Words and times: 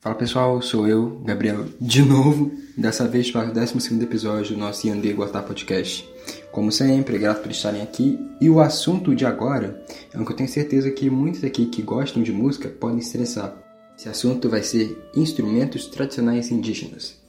Fala 0.00 0.14
pessoal, 0.14 0.62
sou 0.62 0.86
eu, 0.86 1.20
Gabriel, 1.24 1.66
de 1.80 2.02
novo, 2.02 2.52
dessa 2.76 3.08
vez 3.08 3.32
para 3.32 3.50
o 3.50 3.52
12 3.52 4.00
episódio 4.00 4.54
do 4.54 4.60
nosso 4.60 4.86
Yandê 4.86 5.12
Guatá 5.12 5.42
Podcast. 5.42 6.08
Como 6.52 6.70
sempre, 6.70 7.18
grato 7.18 7.42
por 7.42 7.50
estarem 7.50 7.82
aqui. 7.82 8.16
E 8.40 8.48
o 8.48 8.60
assunto 8.60 9.12
de 9.12 9.26
agora 9.26 9.84
é 10.14 10.16
um 10.16 10.24
que 10.24 10.30
eu 10.30 10.36
tenho 10.36 10.48
certeza 10.48 10.88
que 10.92 11.10
muitos 11.10 11.42
aqui 11.42 11.66
que 11.66 11.82
gostam 11.82 12.22
de 12.22 12.30
música 12.30 12.68
podem 12.68 13.00
estressar. 13.00 13.52
Esse 13.98 14.08
assunto 14.08 14.48
vai 14.48 14.62
ser 14.62 14.96
instrumentos 15.16 15.86
tradicionais 15.86 16.52
indígenas. 16.52 17.20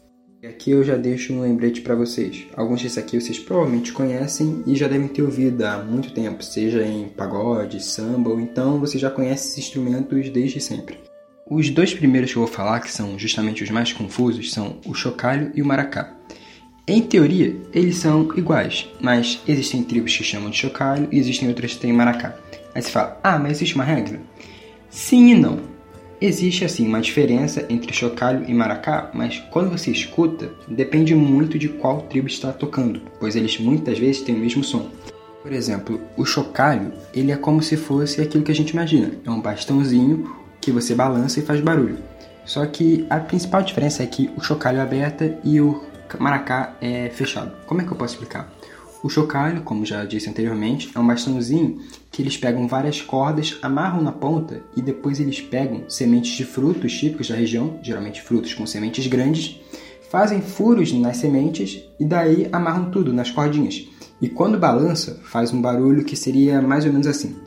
E 0.43 0.45
aqui 0.45 0.69
eu 0.69 0.83
já 0.83 0.95
deixo 0.95 1.33
um 1.33 1.41
lembrete 1.41 1.81
para 1.81 1.95
vocês. 1.95 2.45
Alguns 2.55 2.83
desses 2.83 2.99
aqui 2.99 3.19
vocês 3.19 3.39
provavelmente 3.39 3.91
conhecem 3.91 4.63
e 4.67 4.75
já 4.75 4.87
devem 4.87 5.07
ter 5.07 5.23
ouvido 5.23 5.63
há 5.63 5.83
muito 5.83 6.13
tempo, 6.13 6.43
seja 6.43 6.85
em 6.85 7.09
pagode, 7.09 7.83
samba, 7.83 8.29
ou 8.29 8.39
então 8.39 8.79
você 8.79 8.99
já 8.99 9.09
conhece 9.09 9.47
esses 9.47 9.57
instrumentos 9.57 10.29
desde 10.29 10.61
sempre. 10.61 11.08
Os 11.49 11.67
dois 11.71 11.91
primeiros 11.95 12.31
que 12.31 12.37
eu 12.37 12.45
vou 12.45 12.53
falar, 12.53 12.79
que 12.79 12.91
são 12.91 13.17
justamente 13.17 13.63
os 13.63 13.71
mais 13.71 13.91
confusos, 13.91 14.53
são 14.53 14.77
o 14.85 14.93
chocalho 14.93 15.51
e 15.55 15.63
o 15.63 15.65
maracá. 15.65 16.13
Em 16.87 17.01
teoria, 17.01 17.55
eles 17.73 17.97
são 17.97 18.29
iguais, 18.37 18.87
mas 19.01 19.41
existem 19.47 19.81
tribos 19.81 20.15
que 20.15 20.23
chamam 20.23 20.51
de 20.51 20.57
chocalho 20.57 21.07
e 21.11 21.17
existem 21.17 21.47
outras 21.47 21.73
que 21.73 21.79
têm 21.79 21.91
maracá. 21.91 22.35
Aí 22.75 22.83
você 22.83 22.91
fala, 22.91 23.19
ah, 23.23 23.39
mas 23.39 23.53
existe 23.53 23.73
uma 23.73 23.83
regra? 23.83 24.21
Sim 24.91 25.31
e 25.31 25.33
não. 25.33 25.59
Existe 26.21 26.65
assim 26.65 26.87
uma 26.87 27.01
diferença 27.01 27.65
entre 27.67 27.93
chocalho 27.93 28.45
e 28.47 28.53
maracá, 28.53 29.09
mas 29.11 29.39
quando 29.49 29.71
você 29.71 29.89
escuta, 29.89 30.51
depende 30.67 31.15
muito 31.15 31.57
de 31.57 31.67
qual 31.67 32.03
tribo 32.03 32.27
está 32.27 32.53
tocando, 32.53 33.01
pois 33.19 33.35
eles 33.35 33.57
muitas 33.59 33.97
vezes 33.97 34.21
têm 34.21 34.35
o 34.35 34.39
mesmo 34.39 34.63
som. 34.63 34.87
Por 35.41 35.51
exemplo, 35.51 35.99
o 36.15 36.25
chocalho, 36.25 36.91
ele 37.11 37.31
é 37.31 37.37
como 37.37 37.63
se 37.63 37.75
fosse 37.75 38.21
aquilo 38.21 38.43
que 38.43 38.51
a 38.51 38.55
gente 38.55 38.71
imagina. 38.71 39.13
É 39.25 39.31
um 39.31 39.41
bastãozinho 39.41 40.38
que 40.61 40.71
você 40.71 40.95
balança 40.95 41.39
e 41.39 41.43
faz 41.43 41.61
barulho. 41.61 41.97
Só 42.45 42.65
que 42.65 43.05
a 43.09 43.19
principal 43.19 43.61
diferença 43.61 44.01
é 44.01 44.07
que 44.07 44.29
o 44.35 44.41
chocalho 44.41 44.79
é 44.79 44.81
aberto 44.81 45.35
e 45.43 45.61
o 45.61 45.83
maracá 46.19 46.75
é 46.81 47.09
fechado. 47.09 47.51
Como 47.67 47.81
é 47.81 47.85
que 47.85 47.91
eu 47.91 47.97
posso 47.97 48.15
explicar? 48.15 48.51
O 49.01 49.07
chocalho, 49.07 49.61
como 49.61 49.85
já 49.85 50.03
disse 50.03 50.29
anteriormente, 50.29 50.89
é 50.93 50.99
um 50.99 51.07
bastãozinho 51.07 51.79
que 52.11 52.21
eles 52.21 52.35
pegam 52.35 52.67
várias 52.67 53.01
cordas, 53.01 53.57
amarram 53.61 54.01
na 54.01 54.11
ponta 54.11 54.61
e 54.75 54.81
depois 54.81 55.21
eles 55.21 55.39
pegam 55.39 55.89
sementes 55.89 56.35
de 56.35 56.43
frutos 56.43 56.91
típicos 56.91 57.29
da 57.29 57.35
região, 57.35 57.79
geralmente 57.81 58.21
frutos 58.21 58.53
com 58.53 58.65
sementes 58.65 59.07
grandes, 59.07 59.61
fazem 60.11 60.41
furos 60.41 60.91
nas 60.91 61.17
sementes 61.17 61.81
e 61.97 62.03
daí 62.03 62.49
amarram 62.51 62.89
tudo 62.89 63.13
nas 63.13 63.31
cordinhas. 63.31 63.87
E 64.21 64.27
quando 64.27 64.59
balança, 64.59 65.21
faz 65.23 65.53
um 65.53 65.61
barulho 65.61 66.03
que 66.03 66.17
seria 66.17 66.61
mais 66.61 66.83
ou 66.83 66.91
menos 66.91 67.07
assim. 67.07 67.37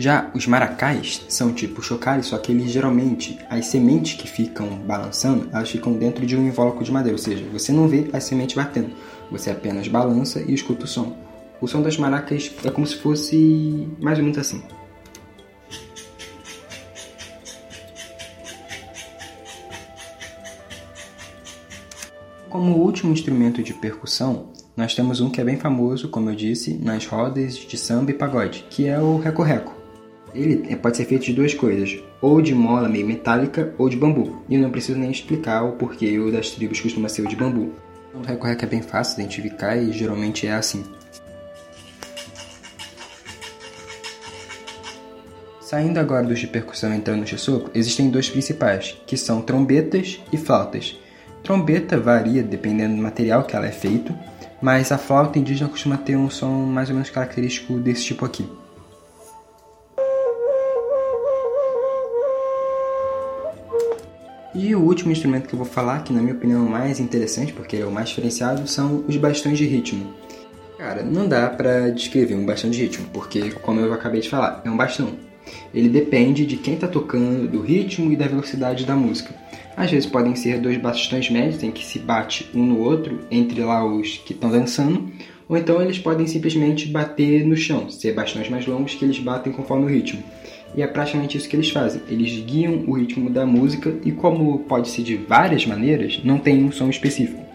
Já 0.00 0.30
os 0.32 0.46
maracás 0.46 1.24
são 1.28 1.52
tipo 1.52 1.82
chocalhos, 1.82 2.26
só 2.26 2.38
que 2.38 2.52
eles 2.52 2.70
geralmente, 2.70 3.36
as 3.50 3.66
sementes 3.66 4.14
que 4.14 4.28
ficam 4.28 4.78
balançando, 4.78 5.48
elas 5.52 5.68
ficam 5.68 5.92
dentro 5.92 6.24
de 6.24 6.36
um 6.36 6.46
invólucro 6.46 6.84
de 6.84 6.92
madeira, 6.92 7.16
ou 7.16 7.22
seja, 7.22 7.44
você 7.52 7.72
não 7.72 7.88
vê 7.88 8.08
as 8.12 8.22
sementes 8.22 8.54
batendo, 8.54 8.94
você 9.28 9.50
apenas 9.50 9.88
balança 9.88 10.40
e 10.40 10.54
escuta 10.54 10.84
o 10.84 10.86
som. 10.86 11.16
O 11.60 11.66
som 11.66 11.82
das 11.82 11.96
maracas 11.96 12.52
é 12.64 12.70
como 12.70 12.86
se 12.86 12.94
fosse 12.94 13.88
mais 14.00 14.18
ou 14.18 14.24
menos 14.24 14.38
assim. 14.38 14.62
Como 22.48 22.76
último 22.76 23.12
instrumento 23.12 23.64
de 23.64 23.74
percussão, 23.74 24.50
nós 24.76 24.94
temos 24.94 25.20
um 25.20 25.28
que 25.28 25.40
é 25.40 25.44
bem 25.44 25.56
famoso, 25.56 26.08
como 26.08 26.30
eu 26.30 26.36
disse, 26.36 26.78
nas 26.78 27.04
rodas 27.04 27.56
de 27.56 27.76
samba 27.76 28.12
e 28.12 28.14
pagode, 28.14 28.64
que 28.70 28.86
é 28.86 29.00
o 29.00 29.18
reco-reco. 29.18 29.77
Ele 30.34 30.76
pode 30.76 30.96
ser 30.96 31.04
feito 31.04 31.24
de 31.24 31.32
duas 31.32 31.54
coisas, 31.54 31.98
ou 32.20 32.40
de 32.40 32.54
mola 32.54 32.88
meio 32.88 33.06
metálica 33.06 33.74
ou 33.78 33.88
de 33.88 33.96
bambu. 33.96 34.42
E 34.48 34.54
eu 34.54 34.60
não 34.60 34.70
preciso 34.70 34.98
nem 34.98 35.10
explicar 35.10 35.62
o 35.64 35.72
porquê 35.72 36.18
o 36.18 36.30
das 36.30 36.50
tribos 36.50 36.80
costuma 36.80 37.08
ser 37.08 37.22
o 37.22 37.28
de 37.28 37.36
bambu. 37.36 37.72
O 38.14 38.26
recorreco 38.26 38.64
é 38.64 38.68
bem 38.68 38.82
fácil 38.82 39.16
de 39.16 39.22
identificar 39.22 39.76
e 39.76 39.92
geralmente 39.92 40.46
é 40.46 40.52
assim. 40.52 40.84
Saindo 45.60 46.00
agora 46.00 46.26
dos 46.26 46.38
de 46.38 46.46
percussão 46.46 46.94
e 46.94 46.96
entrando 46.96 47.30
no 47.30 47.38
sopro, 47.38 47.70
existem 47.74 48.08
dois 48.08 48.30
principais, 48.30 48.96
que 49.06 49.18
são 49.18 49.42
trombetas 49.42 50.18
e 50.32 50.36
flautas. 50.38 50.98
Trombeta 51.42 52.00
varia 52.00 52.42
dependendo 52.42 52.96
do 52.96 53.02
material 53.02 53.44
que 53.44 53.54
ela 53.54 53.66
é 53.66 53.70
feito, 53.70 54.14
mas 54.62 54.90
a 54.90 54.96
flauta 54.96 55.38
indígena 55.38 55.68
costuma 55.68 55.98
ter 55.98 56.16
um 56.16 56.30
som 56.30 56.64
mais 56.64 56.88
ou 56.88 56.94
menos 56.94 57.10
característico 57.10 57.74
desse 57.74 58.04
tipo 58.04 58.24
aqui. 58.24 58.48
E 64.60 64.74
o 64.74 64.80
último 64.80 65.12
instrumento 65.12 65.46
que 65.46 65.54
eu 65.54 65.58
vou 65.58 65.66
falar, 65.66 66.02
que 66.02 66.12
na 66.12 66.20
minha 66.20 66.34
opinião 66.34 66.64
é 66.64 66.68
o 66.68 66.68
mais 66.68 66.98
interessante, 66.98 67.52
porque 67.52 67.76
é 67.76 67.86
o 67.86 67.92
mais 67.92 68.08
diferenciado, 68.08 68.66
são 68.66 69.04
os 69.06 69.16
bastões 69.16 69.56
de 69.56 69.64
ritmo. 69.64 70.12
Cara, 70.76 71.04
não 71.04 71.28
dá 71.28 71.48
para 71.48 71.90
descrever 71.90 72.34
um 72.34 72.44
bastão 72.44 72.68
de 72.68 72.82
ritmo, 72.82 73.06
porque, 73.12 73.52
como 73.62 73.78
eu 73.78 73.92
acabei 73.92 74.20
de 74.20 74.28
falar, 74.28 74.60
é 74.64 74.68
um 74.68 74.76
bastão. 74.76 75.10
Ele 75.72 75.88
depende 75.88 76.44
de 76.44 76.56
quem 76.56 76.74
está 76.74 76.88
tocando, 76.88 77.46
do 77.46 77.60
ritmo 77.60 78.10
e 78.10 78.16
da 78.16 78.26
velocidade 78.26 78.84
da 78.84 78.96
música. 78.96 79.32
Às 79.76 79.92
vezes 79.92 80.10
podem 80.10 80.34
ser 80.34 80.58
dois 80.60 80.76
bastões 80.76 81.30
médios 81.30 81.62
em 81.62 81.70
que 81.70 81.86
se 81.86 82.00
bate 82.00 82.50
um 82.52 82.66
no 82.66 82.80
outro, 82.80 83.20
entre 83.30 83.60
lá 83.60 83.86
os 83.86 84.16
que 84.16 84.32
estão 84.32 84.50
dançando, 84.50 85.08
ou 85.48 85.56
então 85.56 85.80
eles 85.80 86.00
podem 86.00 86.26
simplesmente 86.26 86.88
bater 86.88 87.46
no 87.46 87.56
chão, 87.56 87.88
ser 87.88 88.12
bastões 88.12 88.50
mais 88.50 88.66
longos 88.66 88.96
que 88.96 89.04
eles 89.04 89.20
batem 89.20 89.52
conforme 89.52 89.84
o 89.84 89.88
ritmo. 89.88 90.20
E 90.74 90.82
é 90.82 90.86
praticamente 90.86 91.36
isso 91.36 91.48
que 91.48 91.56
eles 91.56 91.70
fazem. 91.70 92.02
Eles 92.08 92.38
guiam 92.44 92.84
o 92.86 92.92
ritmo 92.92 93.30
da 93.30 93.44
música 93.46 93.94
e, 94.04 94.12
como 94.12 94.60
pode 94.60 94.88
ser 94.88 95.02
de 95.02 95.16
várias 95.16 95.66
maneiras, 95.66 96.20
não 96.22 96.38
tem 96.38 96.64
um 96.64 96.70
som 96.70 96.88
específico. 96.88 97.48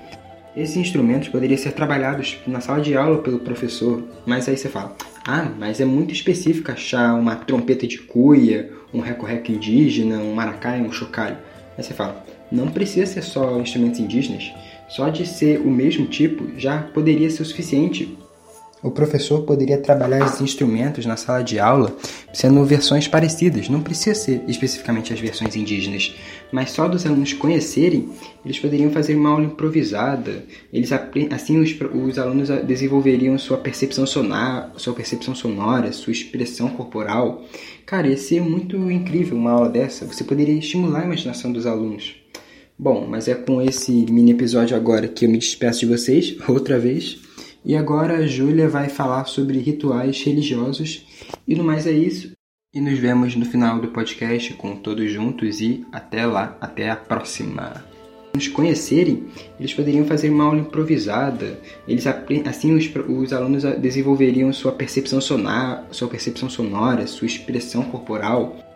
Esses 0.55 0.77
instrumentos 0.77 1.29
poderiam 1.29 1.57
ser 1.57 1.71
trabalhados 1.71 2.37
na 2.45 2.61
sala 2.61 2.79
de 2.79 2.95
aula 2.95 3.19
pelo 3.23 3.39
professor, 3.39 4.03
mas 4.25 4.47
aí 4.47 4.55
você 4.55 4.69
fala: 4.69 4.95
ah, 5.25 5.51
mas 5.57 5.79
é 5.79 5.85
muito 5.85 6.13
específico 6.13 6.71
achar 6.71 7.15
uma 7.15 7.35
trompeta 7.35 7.87
de 7.87 7.97
cuia, 7.97 8.71
um 8.93 8.99
reco-reco 8.99 9.51
indígena, 9.51 10.17
um 10.19 10.33
maracá 10.33 10.73
um 10.73 10.91
chocalho. 10.91 11.37
Aí 11.75 11.83
você 11.83 11.93
fala: 11.93 12.23
não 12.51 12.67
precisa 12.67 13.07
ser 13.07 13.23
só 13.23 13.59
instrumentos 13.59 13.99
indígenas, 13.99 14.51
só 14.87 15.09
de 15.09 15.25
ser 15.25 15.59
o 15.59 15.71
mesmo 15.71 16.05
tipo 16.05 16.47
já 16.55 16.83
poderia 16.83 17.29
ser 17.31 17.41
o 17.41 17.45
suficiente 17.45 18.15
o 18.83 18.91
professor 18.91 19.43
poderia 19.43 19.77
trabalhar 19.77 20.25
esses 20.25 20.41
instrumentos 20.41 21.05
na 21.05 21.15
sala 21.15 21.41
de 21.41 21.57
aula 21.57 21.95
sendo 22.33 22.63
versões 22.65 23.07
parecidas, 23.07 23.69
não 23.69 23.81
precisa 23.81 24.13
ser 24.13 24.43
especificamente 24.47 25.13
as 25.13 25.19
versões 25.19 25.55
indígenas, 25.55 26.13
mas 26.51 26.71
só 26.71 26.87
dos 26.87 27.05
alunos 27.05 27.31
conhecerem, 27.33 28.09
eles 28.43 28.59
poderiam 28.59 28.91
fazer 28.91 29.15
uma 29.15 29.29
aula 29.29 29.45
improvisada. 29.45 30.43
Eles 30.71 30.91
assim 31.31 31.59
os, 31.59 31.73
os 31.93 32.19
alunos 32.19 32.49
desenvolveriam 32.65 33.37
sua 33.37 33.57
percepção 33.57 34.05
sonora, 34.05 34.71
sua 34.75 34.93
percepção 34.93 35.33
sonora, 35.33 35.91
sua 35.93 36.11
expressão 36.11 36.69
corporal. 36.69 37.43
Cara, 37.85 38.07
ia 38.07 38.17
ser 38.17 38.41
muito 38.41 38.91
incrível 38.91 39.37
uma 39.37 39.51
aula 39.51 39.69
dessa. 39.69 40.05
Você 40.05 40.23
poderia 40.23 40.57
estimular 40.57 41.01
a 41.01 41.05
imaginação 41.05 41.51
dos 41.51 41.65
alunos. 41.65 42.15
Bom, 42.77 43.07
mas 43.07 43.27
é 43.27 43.35
com 43.35 43.61
esse 43.61 43.91
mini 44.09 44.31
episódio 44.31 44.75
agora 44.75 45.07
que 45.07 45.25
eu 45.25 45.29
me 45.29 45.37
despeço 45.37 45.81
de 45.81 45.85
vocês 45.85 46.35
outra 46.49 46.77
vez. 46.77 47.22
E 47.65 47.75
agora 47.77 48.17
a 48.17 48.27
Júlia 48.27 48.67
vai 48.67 48.89
falar 48.89 49.25
sobre 49.25 49.57
rituais 49.59 50.21
religiosos. 50.21 51.05
E 51.47 51.55
no 51.55 51.63
mais 51.63 51.87
é 51.87 51.91
isso. 51.91 52.31
E 52.73 52.81
nos 52.81 52.97
vemos 52.99 53.35
no 53.35 53.45
final 53.45 53.79
do 53.79 53.89
podcast 53.89 54.53
com 54.55 54.75
todos 54.75 55.09
juntos 55.11 55.61
e 55.61 55.85
até 55.91 56.25
lá, 56.25 56.57
até 56.59 56.89
a 56.89 56.95
próxima. 56.95 57.85
Nos 58.35 58.47
conhecerem, 58.47 59.25
eles 59.59 59.73
poderiam 59.73 60.05
fazer 60.05 60.29
uma 60.29 60.45
aula 60.45 60.59
improvisada. 60.59 61.59
Eles 61.87 62.05
assim 62.07 62.73
os, 62.73 62.89
os 63.07 63.31
alunos 63.31 63.63
desenvolveriam 63.79 64.51
sua 64.51 64.71
percepção 64.71 65.21
sonora, 65.21 65.85
sua 65.91 66.07
percepção 66.07 66.49
sonora, 66.49 67.05
sua 67.05 67.27
expressão 67.27 67.83
corporal 67.83 68.72